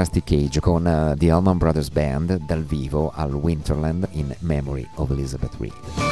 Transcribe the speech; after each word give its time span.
Rusty 0.00 0.22
Cage 0.22 0.60
con 0.60 0.86
uh, 0.86 1.14
The 1.14 1.30
Allman 1.30 1.58
Brothers 1.58 1.90
Band 1.90 2.46
dal 2.46 2.64
vivo 2.64 3.12
al 3.14 3.34
Winterland 3.34 4.08
in 4.12 4.34
Memory 4.38 4.88
of 4.94 5.10
Elizabeth 5.10 5.54
Reed. 5.58 6.09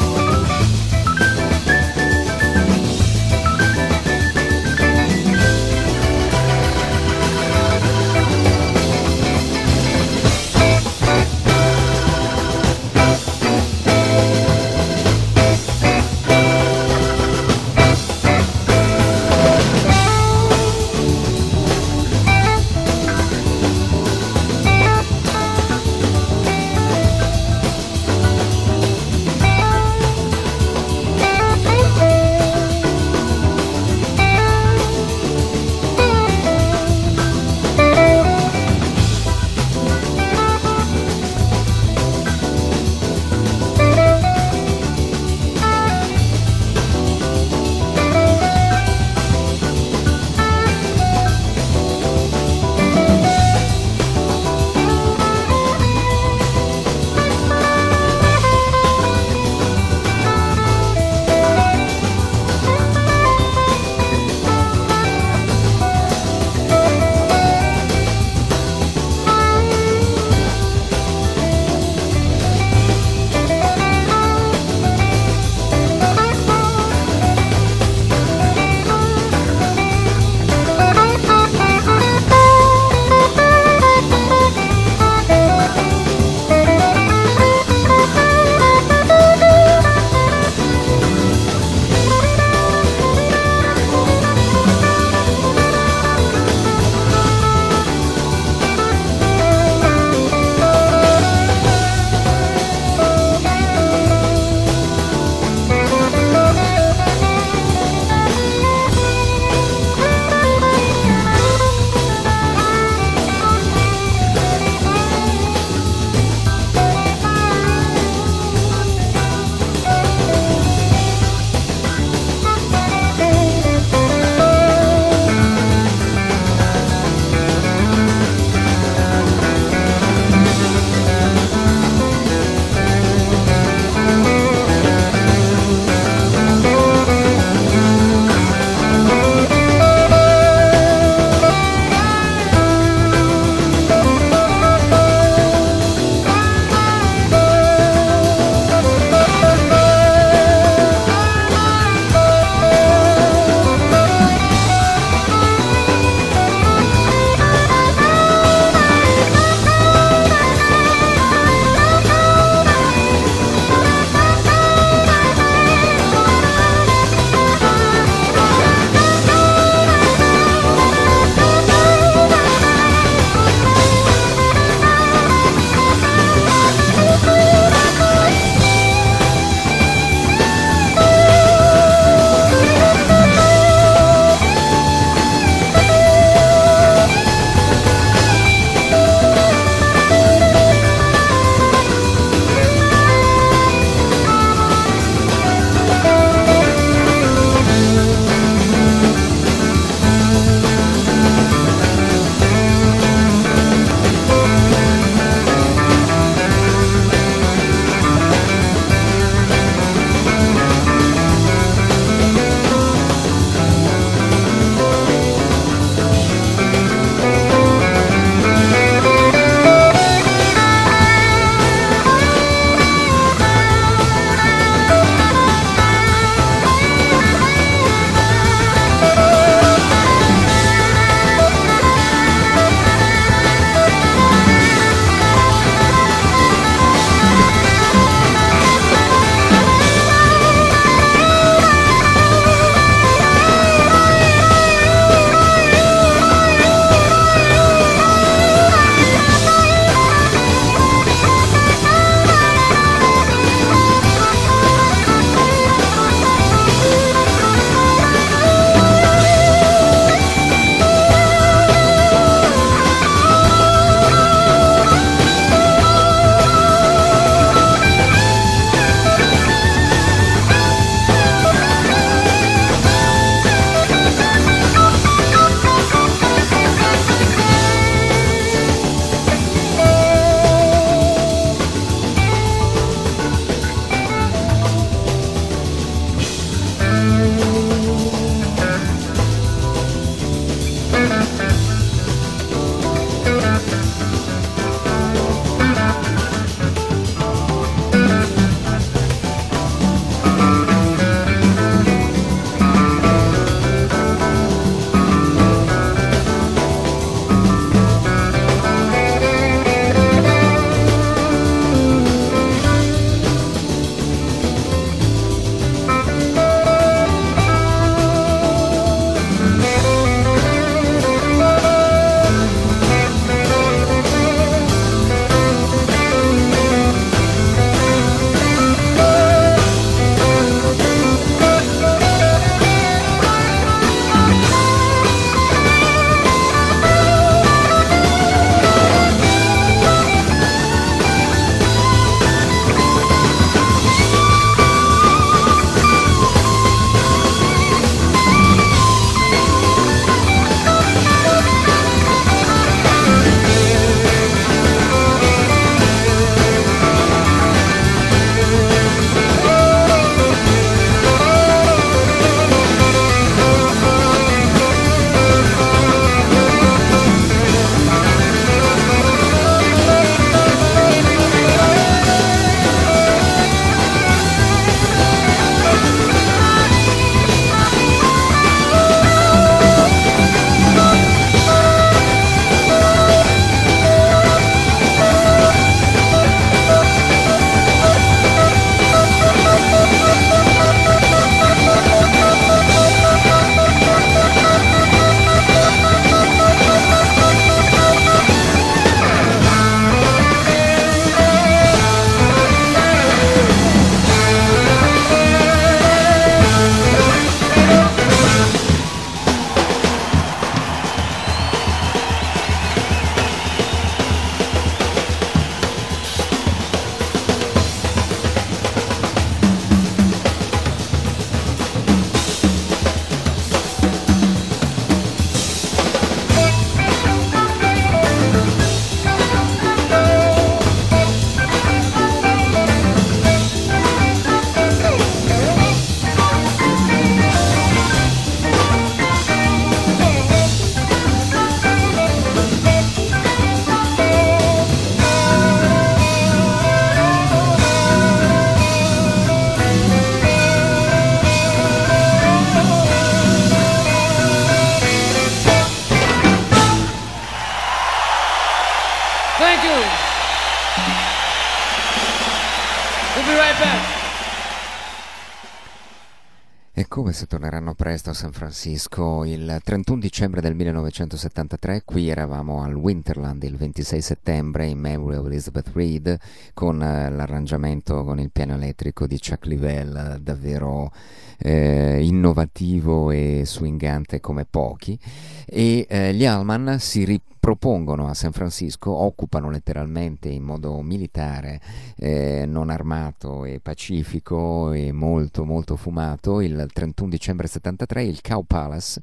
Se 467.19 467.27
torneranno 467.27 467.75
presto 467.75 468.11
a 468.11 468.15
San 468.15 468.31
Francisco. 468.31 469.25
Il 469.25 469.59
31 469.65 469.99
dicembre 469.99 470.41
del 470.41 470.55
1973, 470.55 471.83
qui 471.85 472.09
eravamo 472.09 472.63
al 472.63 472.77
Winterland 472.77 473.43
il 473.43 473.57
26 473.57 474.01
settembre 474.01 474.69
in 474.69 474.79
memory 474.79 475.17
of 475.17 475.27
Elizabeth 475.27 475.69
Reed 475.73 476.17
con 476.55 476.81
eh, 476.81 477.11
l'arrangiamento 477.11 478.05
con 478.05 478.21
il 478.21 478.31
piano 478.31 478.55
elettrico 478.55 479.09
di 479.09 479.19
Chuck 479.19 479.47
Livell 479.47 480.19
davvero 480.19 480.93
eh, 481.39 482.05
innovativo 482.05 483.11
e 483.11 483.43
swingante 483.45 484.21
come 484.21 484.45
pochi. 484.49 484.97
E 485.45 485.87
eh, 485.89 486.15
gli 486.15 486.25
Allman 486.25 486.77
si 486.79 487.03
ripropongono 487.39 488.09
a 488.09 488.15
San 488.15 488.33
Francisco, 488.33 488.91
occupano 488.91 489.49
letteralmente 489.49 490.29
in 490.29 490.43
modo 490.43 490.83
militare, 490.83 491.61
eh, 491.97 492.45
non 492.47 492.69
armato 492.69 493.45
e 493.45 493.61
pacifico 493.61 494.73
e 494.73 494.91
molto 494.91 495.45
molto 495.45 495.77
fumato 495.77 496.41
il 496.41 496.67
31 496.71 497.09
dicembre 497.09 497.47
73 497.47 498.03
il 498.03 498.21
Cow 498.21 498.45
Palace 498.45 499.01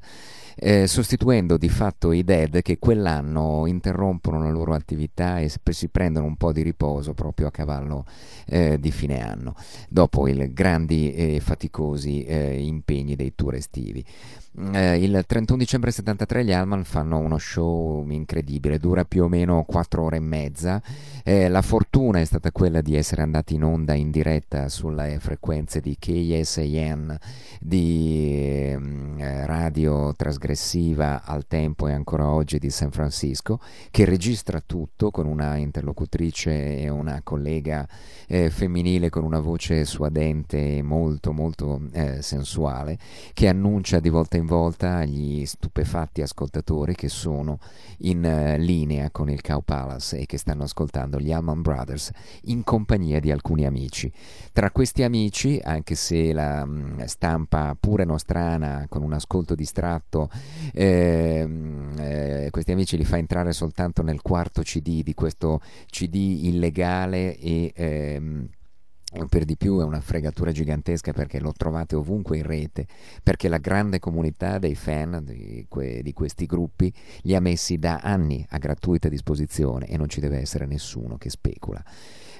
eh, 0.58 0.86
sostituendo 0.86 1.58
di 1.58 1.68
fatto 1.68 2.12
i 2.12 2.24
Dead 2.24 2.62
che 2.62 2.78
quell'anno 2.78 3.66
interrompono 3.66 4.42
la 4.42 4.50
loro 4.50 4.72
attività 4.74 5.38
e 5.38 5.50
si 5.70 5.88
prendono 5.88 6.26
un 6.26 6.36
po' 6.36 6.52
di 6.52 6.62
riposo 6.62 7.12
proprio 7.12 7.48
a 7.48 7.50
cavallo 7.50 8.06
eh, 8.46 8.78
di 8.80 8.90
fine 8.90 9.22
anno, 9.22 9.54
dopo 9.88 10.26
i 10.26 10.52
grandi 10.52 11.12
e 11.12 11.40
faticosi 11.40 12.24
eh, 12.24 12.58
impegni 12.62 13.16
dei 13.16 13.34
tour 13.34 13.54
estivi. 13.54 14.04
Eh, 14.58 15.02
il 15.02 15.22
31 15.26 15.58
dicembre 15.58 15.90
73 15.90 16.42
gli 16.42 16.52
Allman 16.52 16.84
fanno 16.84 17.18
uno 17.18 17.36
show 17.36 18.08
incredibile, 18.08 18.78
dura 18.78 19.04
più 19.04 19.24
o 19.24 19.28
meno 19.28 19.64
4 19.64 20.02
ore 20.02 20.16
e 20.16 20.20
mezza. 20.20 20.82
Eh, 21.22 21.48
la 21.48 21.60
fortuna 21.60 22.20
è 22.20 22.24
stata 22.24 22.50
quella 22.52 22.80
di 22.80 22.96
essere 22.96 23.20
andati 23.20 23.54
in 23.54 23.64
onda 23.64 23.92
in 23.92 24.10
diretta 24.10 24.70
sulle 24.70 25.18
frequenze 25.20 25.80
di 25.80 25.96
KSAN 25.98 27.18
di 27.60 28.72
eh, 29.18 29.46
radio 29.46 30.14
trasgressiva 30.14 31.24
al 31.24 31.46
tempo 31.46 31.88
e 31.88 31.92
ancora 31.92 32.28
oggi 32.28 32.58
di 32.58 32.70
San 32.70 32.90
Francisco, 32.90 33.60
che 33.90 34.06
registra 34.06 34.62
tutto 34.64 35.10
con 35.10 35.26
una 35.26 35.56
interlocutrice 35.56 36.78
e 36.78 36.88
una 36.88 37.20
collega 37.22 37.86
eh, 38.26 38.48
femminile 38.48 39.10
con 39.10 39.24
una 39.24 39.40
voce 39.40 39.84
suadente 39.84 40.76
e 40.76 40.82
molto 40.82 41.32
molto 41.32 41.82
eh, 41.92 42.22
sensuale, 42.22 42.96
che 43.34 43.48
annuncia 43.48 44.00
di 44.00 44.08
volta 44.08 44.36
in 44.38 44.45
volta 44.46 44.96
agli 44.96 45.44
stupefatti 45.44 46.22
ascoltatori 46.22 46.94
che 46.94 47.08
sono 47.08 47.58
in 47.98 48.24
uh, 48.24 48.58
linea 48.58 49.10
con 49.10 49.28
il 49.28 49.42
Cow 49.42 49.62
Palace 49.62 50.20
e 50.20 50.26
che 50.26 50.38
stanno 50.38 50.62
ascoltando 50.62 51.20
gli 51.20 51.32
Allman 51.32 51.60
Brothers 51.60 52.10
in 52.44 52.64
compagnia 52.64 53.20
di 53.20 53.30
alcuni 53.30 53.66
amici. 53.66 54.10
Tra 54.52 54.70
questi 54.70 55.02
amici, 55.02 55.60
anche 55.62 55.94
se 55.94 56.32
la 56.32 56.64
mh, 56.64 57.04
stampa 57.04 57.76
pure 57.78 58.04
nostrana 58.04 58.86
con 58.88 59.02
un 59.02 59.12
ascolto 59.12 59.54
distratto, 59.54 60.30
eh, 60.72 61.46
eh, 61.98 62.48
questi 62.50 62.72
amici 62.72 62.96
li 62.96 63.04
fa 63.04 63.18
entrare 63.18 63.52
soltanto 63.52 64.02
nel 64.02 64.22
quarto 64.22 64.62
CD 64.62 65.02
di 65.02 65.14
questo 65.14 65.60
CD 65.86 66.14
illegale 66.44 67.36
e 67.38 67.72
ehm, 67.74 68.48
per 69.28 69.44
di 69.44 69.56
più 69.56 69.78
è 69.80 69.84
una 69.84 70.00
fregatura 70.00 70.50
gigantesca 70.50 71.12
perché 71.12 71.38
lo 71.38 71.52
trovate 71.52 71.94
ovunque 71.94 72.38
in 72.38 72.42
rete, 72.42 72.86
perché 73.22 73.48
la 73.48 73.58
grande 73.58 74.00
comunità 74.00 74.58
dei 74.58 74.74
fan 74.74 75.22
di, 75.24 75.64
que- 75.68 76.02
di, 76.02 76.12
questi 76.12 76.44
gruppi 76.46 76.92
li 77.22 77.34
ha 77.34 77.40
messi 77.40 77.78
da 77.78 78.00
anni 78.02 78.44
a 78.50 78.58
gratuita 78.58 79.08
disposizione 79.08 79.86
e 79.86 79.96
non 79.96 80.08
ci 80.08 80.20
deve 80.20 80.38
essere 80.38 80.66
nessuno 80.66 81.16
che 81.18 81.30
specula. 81.30 81.82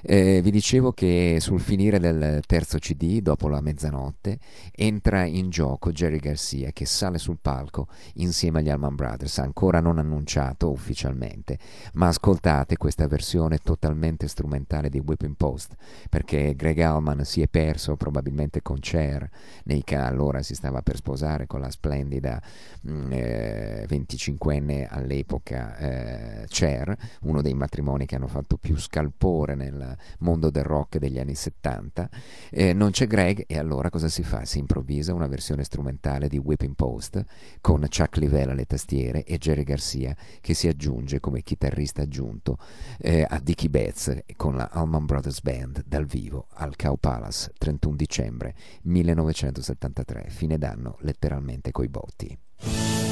Eh, 0.09 0.41
vi 0.41 0.53
dicevo 0.53 0.93
che 0.93 1.39
sul 1.41 1.59
finire 1.59 1.99
del 1.99 2.41
terzo 2.47 2.79
CD, 2.79 3.21
dopo 3.21 3.49
la 3.49 3.61
mezzanotte, 3.61 4.39
entra 4.71 5.25
in 5.25 5.51
gioco 5.51 5.91
Jerry 5.91 6.19
Garcia 6.19 6.71
che 6.71 6.87
sale 6.87 7.19
sul 7.19 7.39
palco 7.43 7.89
insieme 8.15 8.61
agli 8.61 8.71
Allman 8.71 8.95
Brothers, 8.95 9.39
ancora 9.39 9.81
non 9.81 9.99
annunciato 9.99 10.71
ufficialmente, 10.71 11.59
ma 11.95 12.07
ascoltate 12.07 12.77
questa 12.77 13.09
versione 13.09 13.59
totalmente 13.59 14.29
strumentale 14.29 14.91
di 14.91 15.01
Whipping 15.01 15.35
Post, 15.37 15.75
perché 16.09 16.55
Greg 16.55 16.79
Allman 16.79 17.25
si 17.25 17.43
è 17.43 17.49
perso 17.49 17.97
probabilmente 17.97 18.63
con 18.63 18.79
Cher, 18.79 19.29
nei 19.65 19.83
che 19.83 19.97
allora 19.97 20.41
si 20.41 20.55
stava 20.55 20.83
per 20.83 20.95
sposare 20.95 21.49
con 21.49 21.59
la 21.59 21.71
splendida 21.73 22.41
mm, 22.89 23.11
eh, 23.13 23.87
25enne 23.89 24.87
all'epoca 24.89 25.77
eh, 25.79 26.47
Cher, 26.47 26.97
uno 27.23 27.43
dei 27.43 27.55
matrimoni 27.55 28.07
che 28.07 28.15
hanno 28.15 28.29
fatto 28.29 28.57
più 28.57 28.79
scalpore 28.79 29.57
nel 29.57 29.95
mondo 30.21 30.51
del 30.51 30.65
rock 30.65 30.99
degli 30.99 31.19
anni 31.19 31.35
70. 31.35 32.09
Eh, 32.51 32.73
non 32.73 32.91
c'è 32.91 33.07
Greg 33.07 33.45
e 33.47 33.59
allora 33.59 33.91
cosa 33.91 34.09
si 34.09 34.23
fa? 34.23 34.45
Si 34.45 34.59
improvvisa 34.59 35.15
una 35.15 35.27
versione 35.27 35.65
strumentale 35.65 36.29
di 36.29 36.39
Whipping 36.39 36.75
Post 36.75 37.25
con 37.61 37.81
Chuck 37.81 38.17
Livell 38.17 38.51
alle 38.51 38.67
tastiere 38.67 39.25
e 39.25 39.39
Jerry 39.39 39.65
Garcia 39.65 40.17
che 40.41 40.55
si 40.55 40.69
aggiunge 40.69 41.21
come 41.21 41.43
chitarrista 41.43 42.03
aggiunto 42.03 42.59
eh, 42.99 43.27
a 43.29 43.41
Dickie 43.41 43.71
Betts 43.71 44.19
con 44.37 44.57
la 44.57 44.69
Allman 44.71 45.07
Brothers 45.07 45.41
Band 45.41 45.85
dal 45.87 46.07
vivo 46.07 46.47
al 46.55 46.77
Cow 46.77 46.97
Palace 46.99 47.53
31 47.59 47.97
dicembre 47.97 48.55
1973, 48.83 50.27
fine 50.29 50.59
d'anno 50.59 50.97
letteralmente 51.01 51.71
coi 51.71 51.89
botti. 51.89 53.06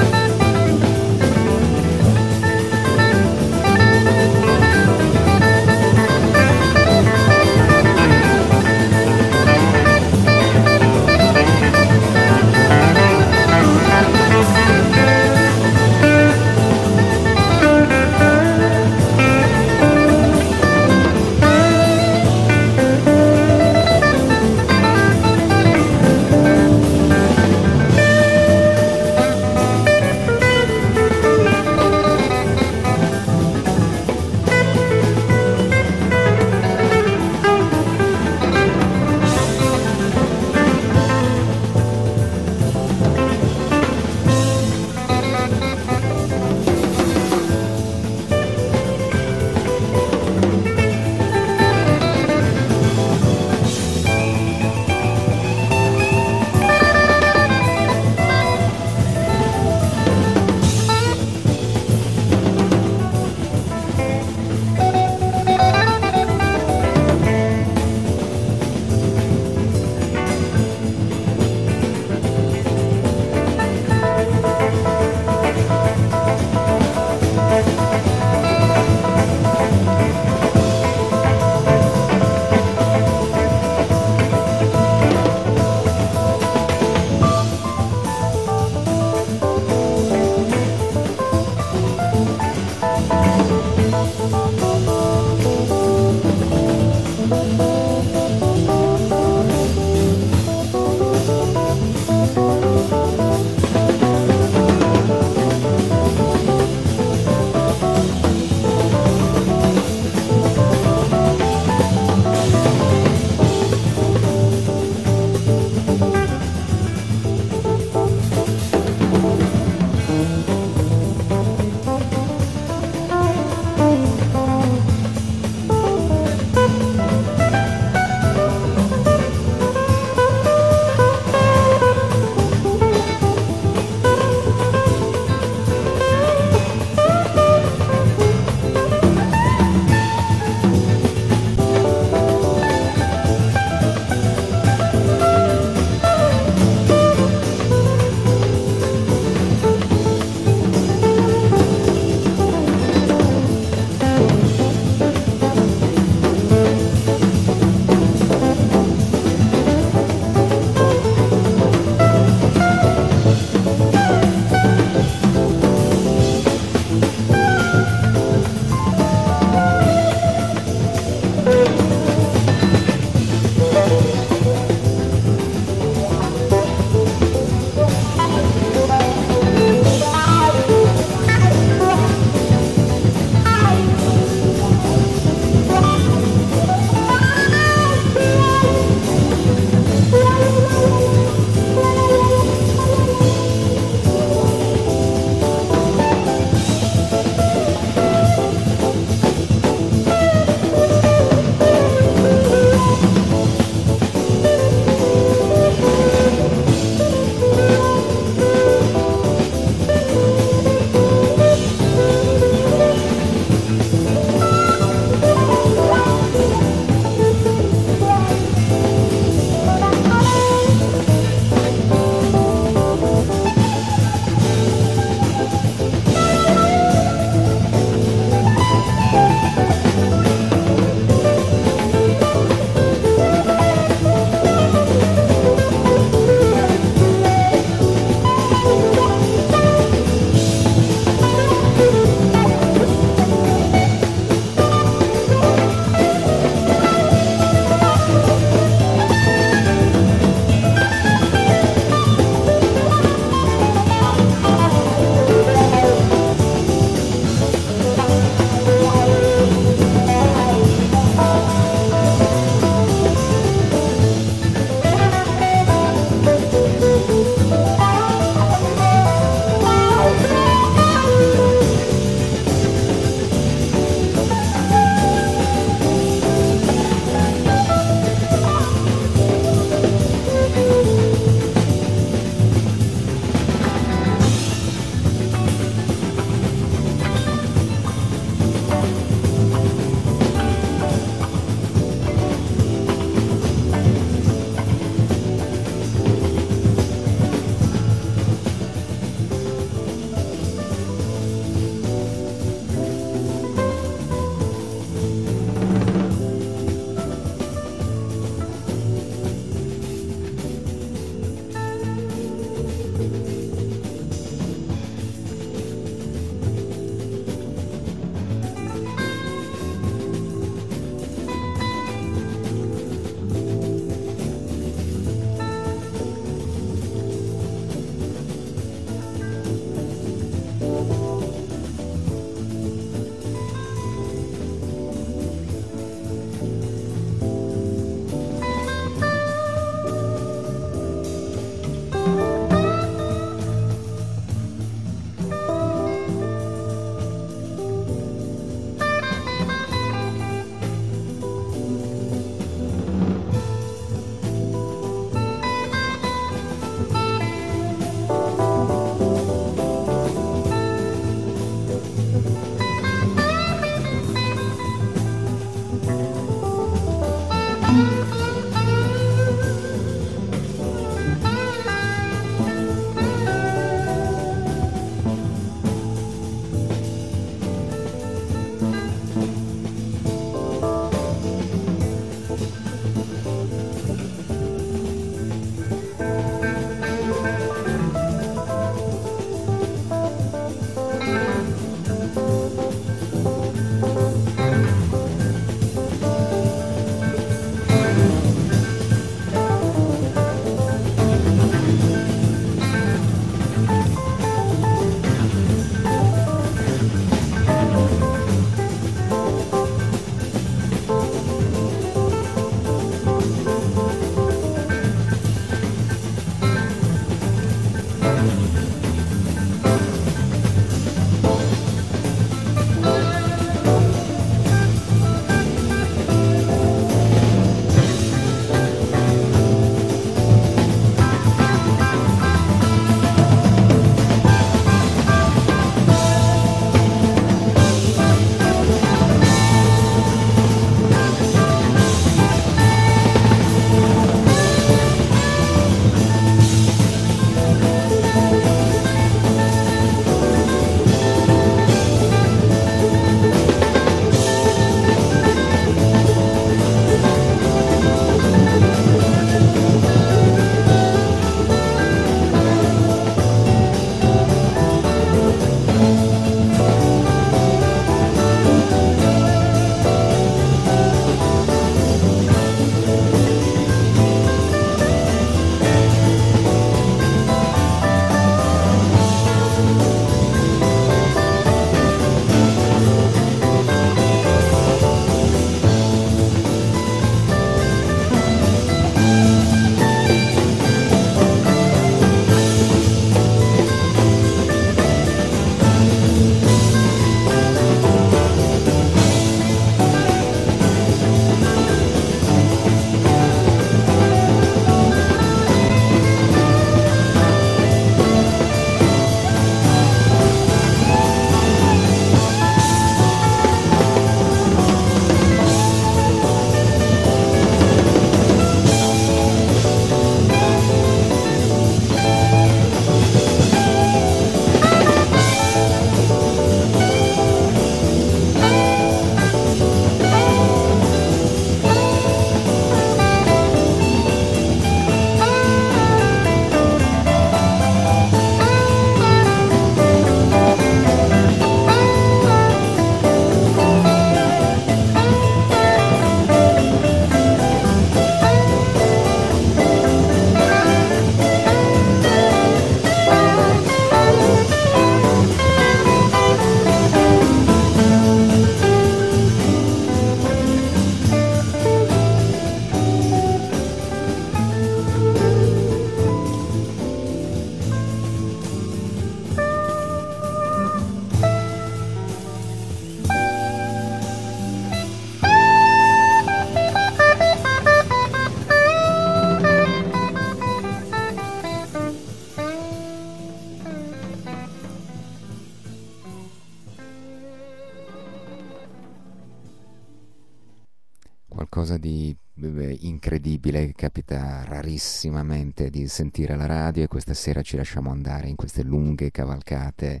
Incredibile, 593.48 593.72
capita 593.74 594.44
rarissimamente 594.44 595.70
di 595.70 595.88
sentire 595.88 596.36
la 596.36 596.46
radio 596.46 596.84
e 596.84 596.86
questa 596.86 597.14
sera 597.14 597.42
ci 597.42 597.56
lasciamo 597.56 597.90
andare 597.90 598.28
in 598.28 598.36
queste 598.36 598.62
lunghe 598.62 599.10
cavalcate 599.10 600.00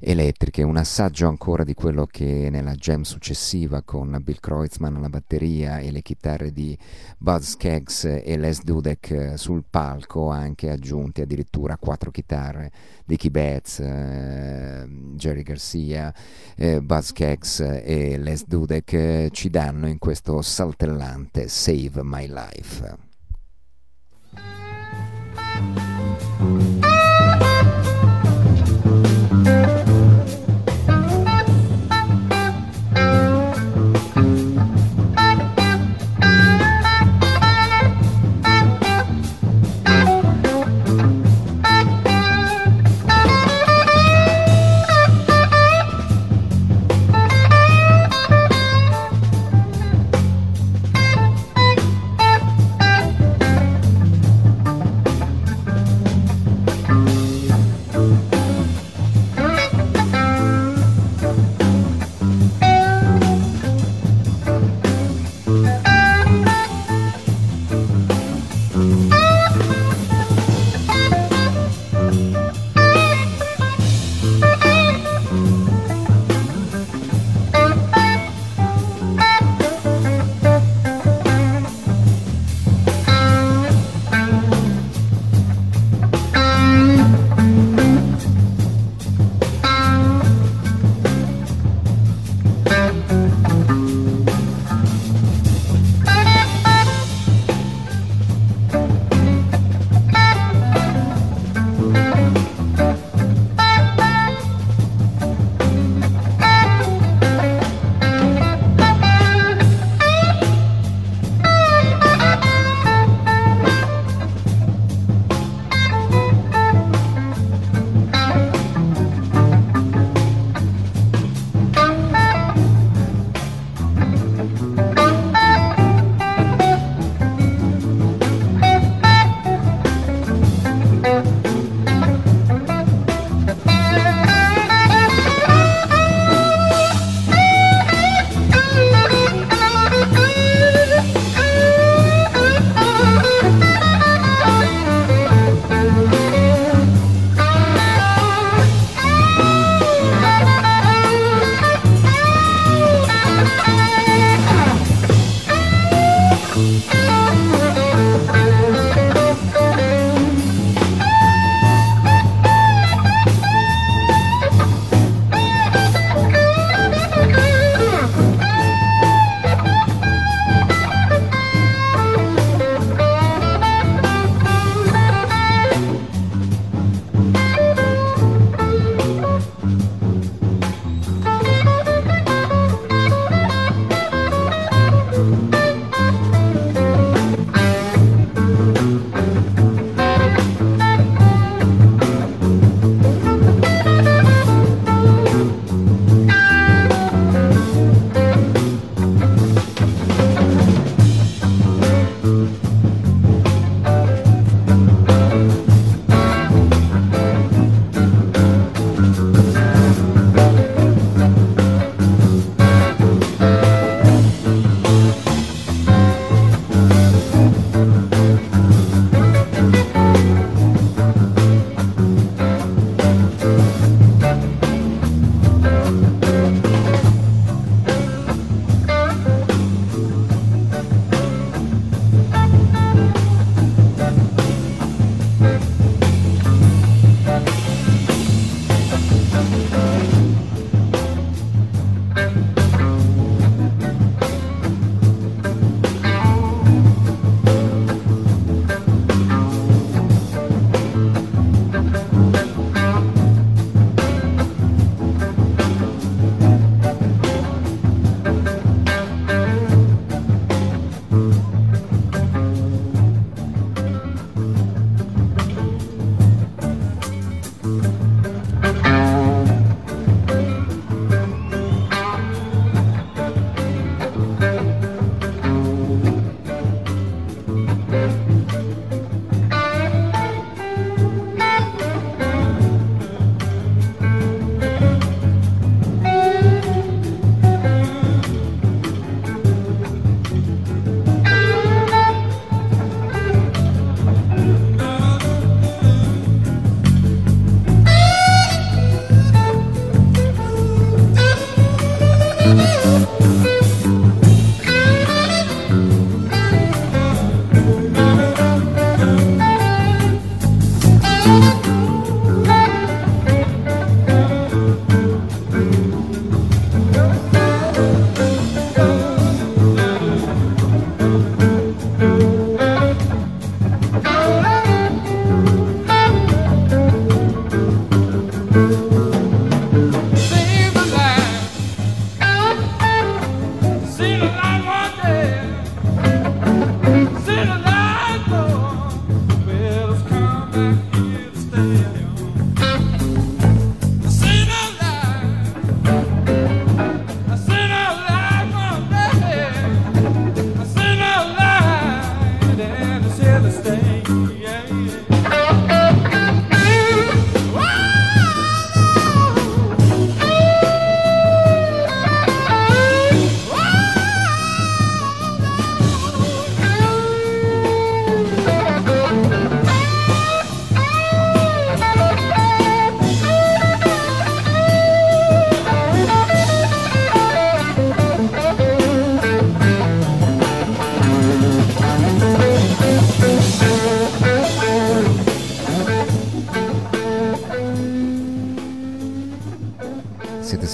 elettriche, 0.00 0.62
un 0.62 0.78
assaggio 0.78 1.28
ancora 1.28 1.62
di 1.62 1.74
quello 1.74 2.06
che 2.06 2.48
nella 2.50 2.72
jam 2.72 3.02
successiva 3.02 3.82
con 3.82 4.18
Bill 4.22 4.40
Kreutzmann 4.40 4.96
alla 4.96 5.10
batteria 5.10 5.78
e 5.78 5.90
le 5.90 6.00
chitarre 6.00 6.52
di 6.52 6.76
Buzz 7.18 7.50
Skeggs 7.50 8.04
e 8.04 8.36
Les 8.38 8.64
Dudek 8.64 9.34
sul 9.36 9.64
palco, 9.68 10.30
anche 10.30 10.70
aggiunti 10.70 11.20
addirittura 11.20 11.76
quattro 11.76 12.10
chitarre 12.10 12.72
di 13.04 13.16
Keith 13.16 13.32
Betts, 13.32 13.80
eh, 13.80 14.88
Jerry 15.16 15.42
Garcia, 15.42 16.14
eh, 16.56 16.80
Buzz 16.80 17.08
Skeggs 17.08 17.60
e 17.60 18.16
Les 18.16 18.46
Dudek 18.46 18.92
eh, 18.94 19.28
ci 19.32 19.50
danno 19.50 19.86
in 19.86 19.98
questo 19.98 20.40
saltellante 20.40 21.46
Save 21.46 22.02
My 22.02 22.26
Life. 22.26 23.08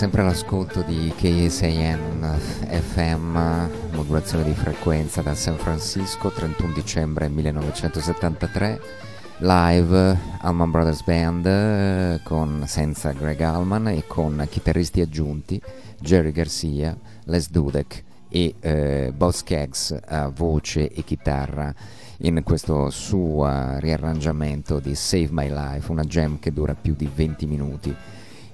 Sempre 0.06 0.22
all'ascolto 0.22 0.82
di 0.82 1.12
KSAN 1.16 2.38
FM, 2.38 3.36
modulazione 3.90 4.44
di 4.44 4.54
frequenza 4.54 5.20
da 5.20 5.34
San 5.34 5.56
Francisco, 5.56 6.30
31 6.30 6.72
dicembre 6.74 7.28
1973, 7.28 8.80
live 9.38 10.16
Allman 10.42 10.70
Brothers 10.70 11.02
Band 11.02 12.22
con, 12.22 12.62
senza 12.68 13.10
Greg 13.10 13.40
Allman 13.40 13.88
e 13.88 14.06
con 14.06 14.46
chitarristi 14.48 15.00
aggiunti 15.00 15.60
Jerry 15.98 16.30
Garcia, 16.30 16.96
Les 17.24 17.50
Dudek 17.50 18.04
e 18.28 18.54
eh, 18.60 19.12
Boss 19.12 19.42
Keggs 19.42 19.98
a 20.06 20.28
voce 20.28 20.88
e 20.88 21.02
chitarra 21.02 21.74
in 22.18 22.44
questo 22.44 22.90
suo 22.90 23.76
riarrangiamento 23.78 24.78
di 24.78 24.94
Save 24.94 25.30
My 25.32 25.48
Life, 25.48 25.90
una 25.90 26.04
jam 26.04 26.38
che 26.38 26.52
dura 26.52 26.76
più 26.80 26.94
di 26.94 27.10
20 27.12 27.46
minuti 27.46 27.96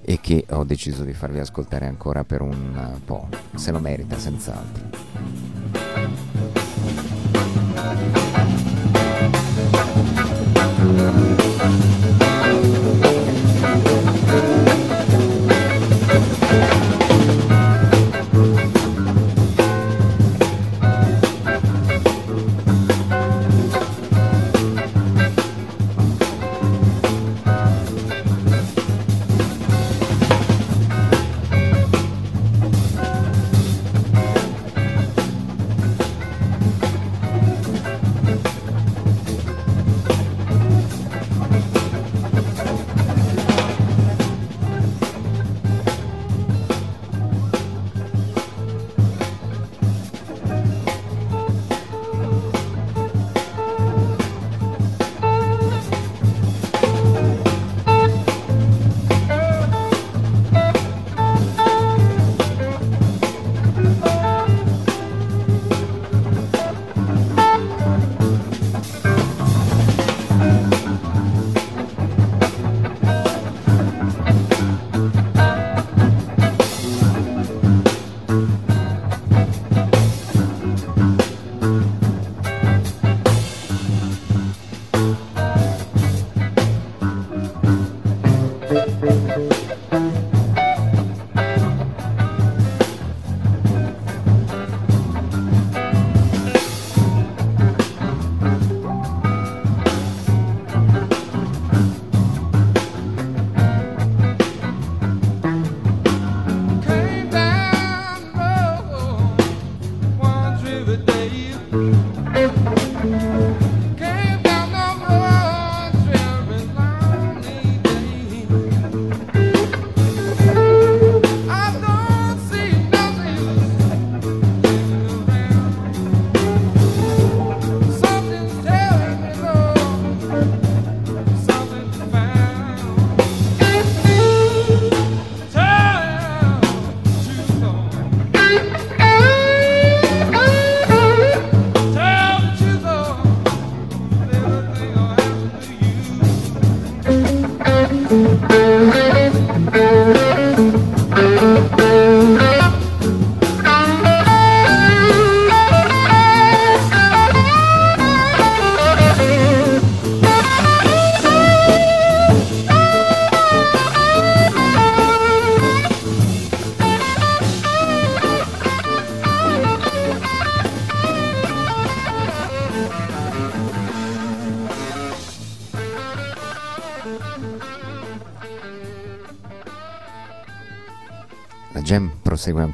e 0.05 0.19
che 0.19 0.45
ho 0.49 0.63
deciso 0.63 1.03
di 1.03 1.13
farvi 1.13 1.39
ascoltare 1.39 1.87
ancora 1.87 2.23
per 2.23 2.41
un 2.41 2.99
po', 3.05 3.29
se 3.55 3.71
lo 3.71 3.79
merita 3.79 4.17
senz'altro. 4.17 5.62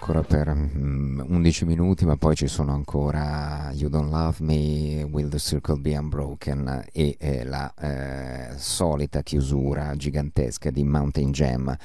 Ancora 0.09 0.23
per 0.23 0.55
mm, 0.55 1.19
11 1.27 1.65
minuti, 1.65 2.05
ma 2.05 2.17
poi 2.17 2.35
ci 2.35 2.47
sono 2.47 2.73
ancora 2.73 3.69
You 3.73 3.89
Don't 3.89 4.09
Love 4.09 4.37
Me, 4.39 5.03
Will 5.03 5.29
the 5.29 5.37
Circle 5.37 5.77
Be 5.77 5.95
Unbroken 5.95 6.85
e 6.91 7.15
eh, 7.19 7.43
la 7.43 7.71
eh, 7.79 8.57
solita 8.57 9.21
chiusura 9.21 9.95
gigantesca 9.95 10.71
di 10.71 10.83
Mountain 10.83 11.31
Jam. 11.31 11.77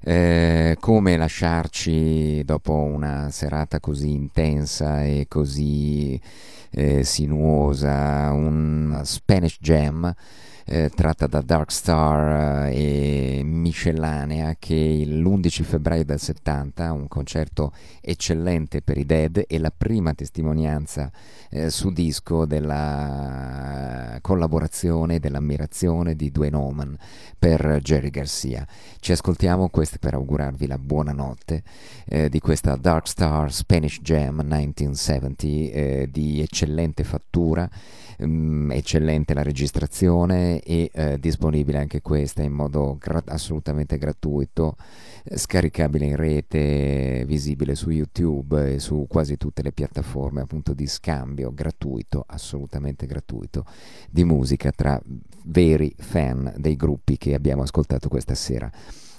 Eh, 0.00 0.76
come 0.78 1.16
lasciarci 1.16 2.44
dopo 2.44 2.74
una 2.74 3.30
serata 3.30 3.80
così 3.80 4.10
intensa 4.12 5.02
e 5.02 5.26
così 5.26 6.20
eh, 6.70 7.02
sinuosa, 7.02 8.30
un 8.30 9.00
Spanish 9.02 9.58
Jam 9.60 10.14
eh, 10.66 10.90
tratta 10.94 11.26
da 11.26 11.40
Dark 11.40 11.70
Star 11.70 12.68
eh, 12.68 13.38
e 13.38 13.42
miscellanea 13.44 14.56
che 14.58 15.04
l'11 15.06 15.62
febbraio 15.62 16.04
del 16.04 16.18
70, 16.18 16.92
un 16.92 17.08
concerto 17.08 17.72
eccellente 18.00 18.80
per 18.82 18.98
i 18.98 19.04
Dead 19.04 19.44
e 19.46 19.58
la 19.58 19.72
prima 19.76 20.14
testimonianza 20.14 21.10
eh, 21.50 21.70
su 21.70 21.90
disco 21.90 22.46
della 22.46 24.18
collaborazione, 24.20 25.20
dell'ammirazione 25.20 26.14
di 26.14 26.30
Dwayne 26.30 26.56
Oman 26.56 26.96
per 27.38 27.80
Jerry 27.82 28.10
Garcia. 28.10 28.66
Ci 28.98 29.12
ascoltiamo 29.12 29.68
questo 29.68 29.98
per 30.00 30.14
augurarvi 30.14 30.66
la 30.66 30.78
buonanotte 30.78 31.62
eh, 32.06 32.28
di 32.28 32.40
questa 32.40 32.76
Dark 32.76 33.06
Star 33.06 33.52
Spanish 33.52 34.00
Jam 34.00 34.36
1970 34.36 35.46
eh, 35.46 36.08
di 36.10 36.40
eccellente 36.40 37.04
fattura 37.04 37.68
um, 38.18 38.70
eccellente 38.72 39.34
la 39.34 39.42
registrazione 39.42 40.53
e 40.60 40.90
eh, 40.92 41.18
disponibile 41.18 41.78
anche 41.78 42.00
questa 42.00 42.42
in 42.42 42.52
modo 42.52 42.96
gra- 42.98 43.22
assolutamente 43.26 43.98
gratuito, 43.98 44.76
eh, 45.24 45.36
scaricabile 45.36 46.06
in 46.06 46.16
rete, 46.16 47.24
visibile 47.26 47.74
su 47.74 47.90
YouTube 47.90 48.74
e 48.74 48.78
su 48.78 49.06
quasi 49.08 49.36
tutte 49.36 49.62
le 49.62 49.72
piattaforme 49.72 50.42
appunto 50.42 50.74
di 50.74 50.86
scambio 50.86 51.52
gratuito, 51.52 52.24
assolutamente 52.26 53.06
gratuito, 53.06 53.64
di 54.10 54.24
musica 54.24 54.70
tra 54.70 55.00
veri 55.44 55.94
fan 55.98 56.54
dei 56.56 56.76
gruppi 56.76 57.16
che 57.16 57.34
abbiamo 57.34 57.62
ascoltato 57.62 58.08
questa 58.08 58.34
sera. 58.34 58.70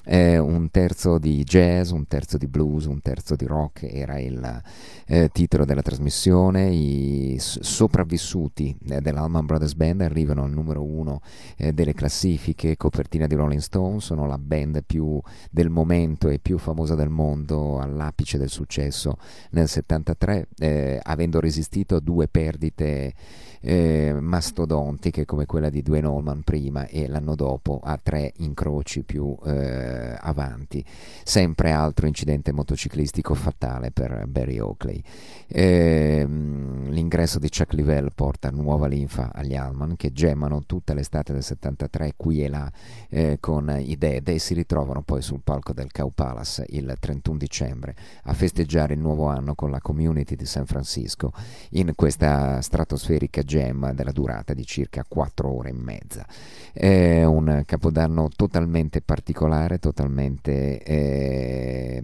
Eh, 0.06 0.38
un 0.38 0.70
terzo 0.70 1.18
di 1.18 1.44
jazz, 1.44 1.92
un 1.92 2.08
terzo 2.08 2.38
di 2.38 2.48
blues, 2.48 2.86
un 2.86 3.02
terzo 3.02 3.36
di 3.36 3.46
rock 3.46 3.84
era 3.84 4.20
il 4.20 4.62
eh, 5.08 5.30
titolo 5.32 5.66
della 5.66 5.82
trasmissione. 5.82 6.70
I 6.70 7.38
sopravvissuti 7.40 8.78
eh, 8.88 9.02
dell'Allman 9.02 9.46
Brothers 9.46 9.74
Band 9.74 10.02
arrivano 10.02 10.44
al 10.44 10.52
numero 10.52 10.84
uno 10.84 11.22
eh, 11.58 11.74
delle 11.74 11.94
classifiche, 11.94 12.78
copertina 12.78 13.28
di 13.28 13.36
Rolling 13.36 13.62
Stone, 13.62 14.00
sono 14.00 14.28
la 14.28 14.38
band 14.38 14.84
più 14.86 15.20
del 15.50 15.70
momento 15.70 16.30
e 16.30 16.40
più 16.40 16.58
famosa 16.58 16.96
del 16.96 17.10
mondo 17.10 17.80
all'apice 17.80 18.38
del 18.38 18.50
successo 18.50 19.18
nel 19.52 19.68
73, 19.68 20.48
eh, 20.60 21.00
avendo 21.02 21.40
resistito 21.40 21.96
a 21.96 22.00
due 22.00 22.28
perdite 22.28 23.14
eh, 23.62 24.16
mastodontiche 24.20 25.26
come 25.26 25.48
quella 25.48 25.70
di 25.70 25.82
Dwayne 25.82 26.08
Allman 26.08 26.44
prima 26.44 26.86
e 26.86 27.08
l'anno 27.08 27.34
dopo 27.34 27.80
a 27.84 28.00
tre 28.02 28.32
incroci 28.38 29.04
più 29.04 29.36
eh, 29.44 29.95
avanti. 30.20 30.84
Sempre 31.24 31.72
altro 31.72 32.08
incidente 32.08 32.52
motociclistico 32.52 33.34
fatale 33.34 33.92
per 33.92 34.26
Barry 34.28 34.60
Oakley. 34.60 35.02
Eh, 35.48 36.26
l'ingresso 36.28 37.38
di 37.38 37.50
Chuck 37.50 37.74
Livell 37.74 38.10
porta 38.14 38.50
nuova 38.50 38.88
linfa 38.88 39.32
agli 39.34 39.56
Allman 39.56 39.96
che 39.96 40.12
gemmano 40.12 40.64
tutta 40.66 40.94
l'estate 40.94 41.34
del 41.34 41.44
73 41.44 42.14
qui 42.18 42.44
e 42.44 42.50
là 42.50 42.72
eh, 43.10 43.38
con 43.40 43.74
i 43.80 43.96
Dead 43.96 44.28
e 44.28 44.40
si 44.40 44.56
ritrovano 44.56 45.04
poi 45.04 45.22
sul 45.22 45.42
palco 45.44 45.72
del 45.72 45.92
Cow 45.92 46.12
Palace 46.14 46.66
il 46.70 46.96
31 47.00 47.38
dicembre 47.38 47.96
a 48.24 48.34
festeggiare 48.34 48.96
il 48.96 49.00
nuovo 49.00 49.28
anno 49.28 49.54
con 49.54 49.70
la 49.70 49.80
community 49.80 50.36
di 50.36 50.46
San 50.46 50.66
Francisco 50.66 51.32
in 51.72 51.94
questa 51.96 52.62
stratosferica 52.62 53.44
jam 53.44 53.94
della 53.94 54.12
durata 54.12 54.54
di 54.54 54.66
circa 54.66 55.06
4 55.08 55.50
ore 55.50 55.70
e 55.70 55.74
mezza. 55.74 56.26
È 56.74 57.24
un 57.24 57.64
capodanno 57.66 58.30
totalmente 58.36 59.02
particolare, 59.02 59.80
totalmente 59.86 60.82
eh, 60.82 62.02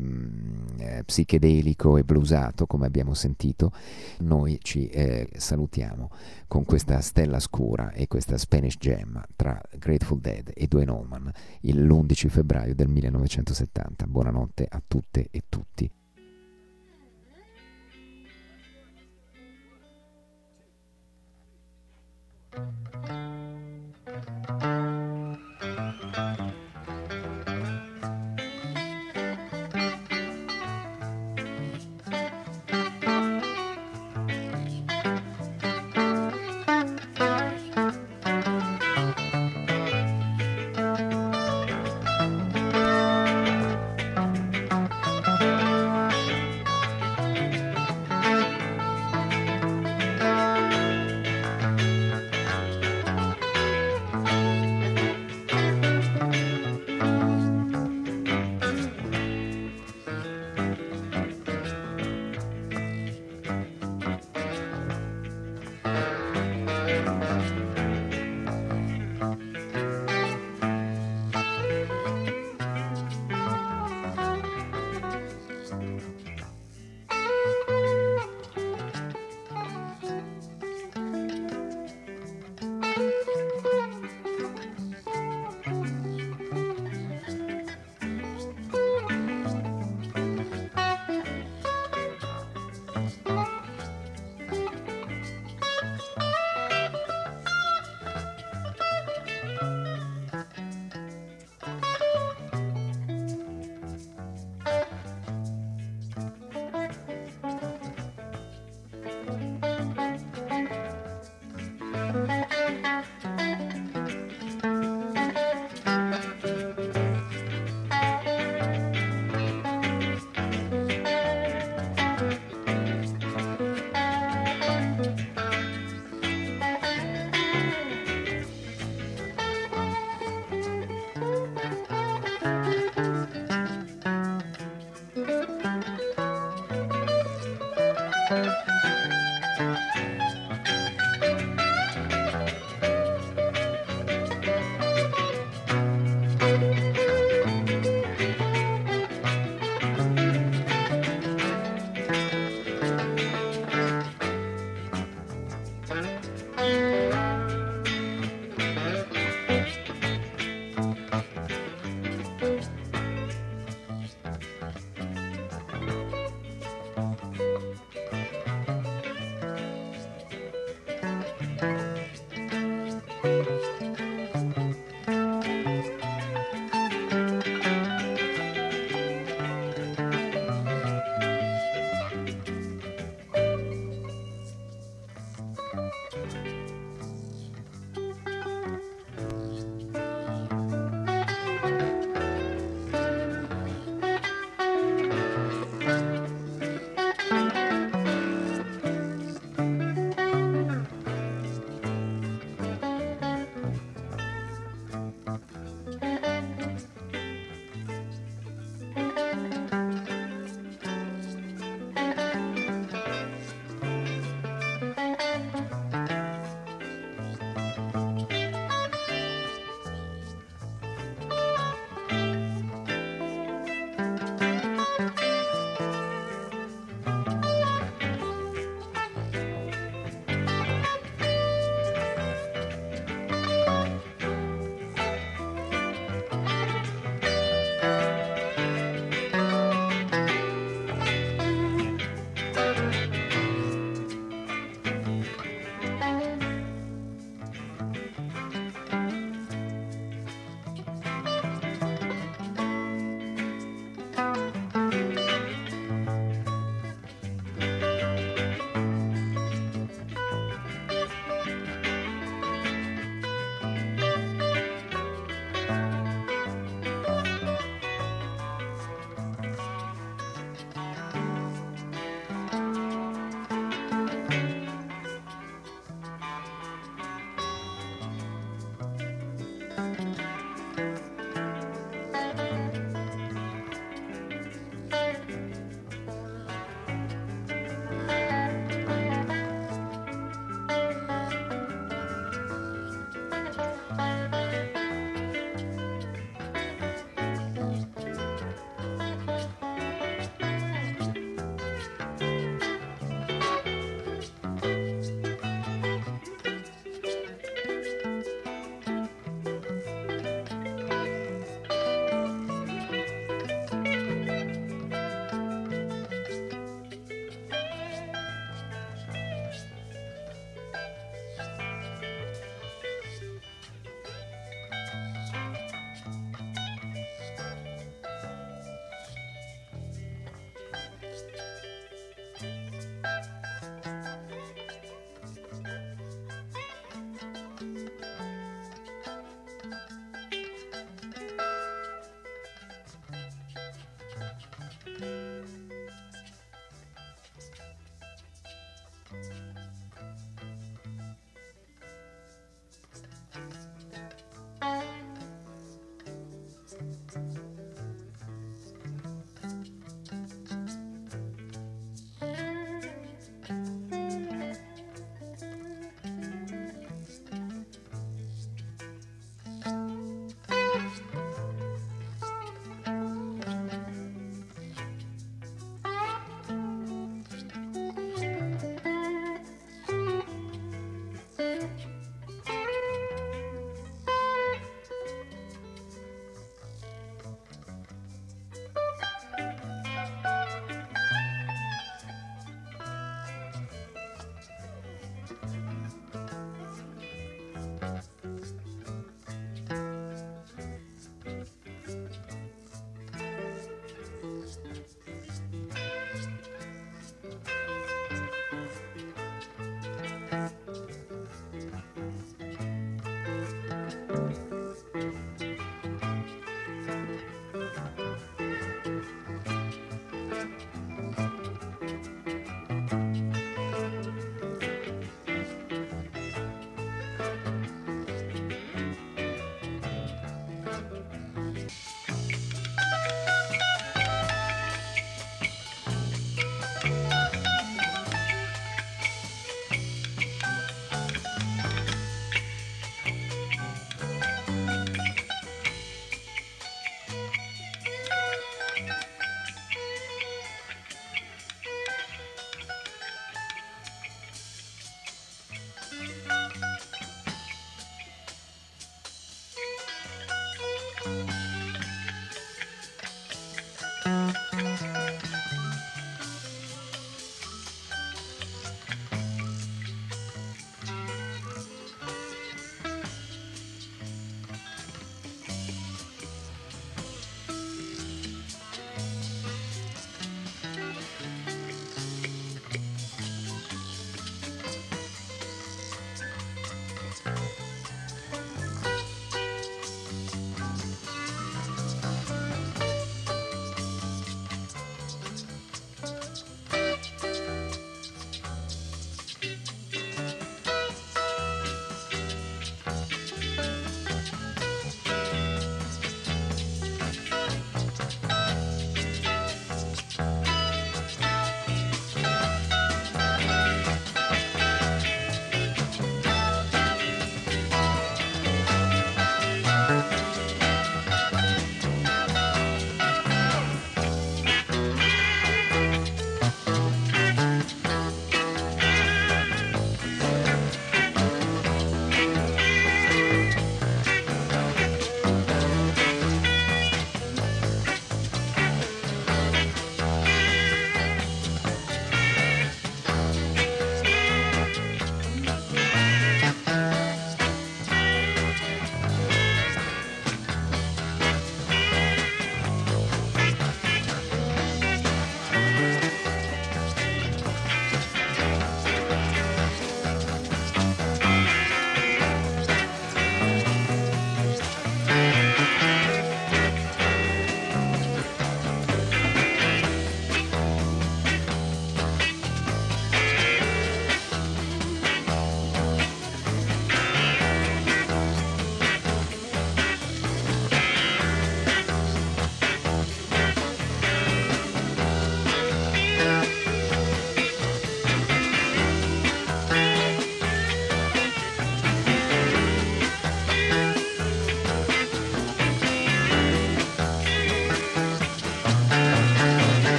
psichedelico 1.04 1.98
e 1.98 2.04
blusato, 2.04 2.68
come 2.68 2.86
abbiamo 2.86 3.16
sentito. 3.16 3.72
Noi 4.20 4.60
ci 4.62 4.88
eh, 4.88 5.28
salutiamo 5.36 6.12
con 6.48 6.64
questa 6.64 7.02
stella 7.02 7.40
scura 7.40 7.92
e 7.92 8.06
questa 8.08 8.38
Spanish 8.38 8.78
Jam 8.78 9.20
tra 9.36 9.60
Grateful 9.80 10.20
Dead 10.20 10.52
e 10.54 10.68
Dwayne 10.68 10.92
Allman 10.92 11.32
l'11 11.62 12.28
febbraio 12.28 12.76
del 12.76 12.88
1970. 12.88 14.06
Buonanotte 14.06 14.68
a 14.70 14.82
tutte 14.86 15.28
e 15.32 15.44
tutti. 15.50 16.01